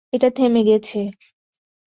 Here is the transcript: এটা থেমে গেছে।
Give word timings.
এটা 0.13 0.29
থেমে 0.31 0.61
গেছে। 0.63 0.99